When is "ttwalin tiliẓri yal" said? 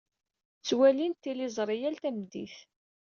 0.59-1.95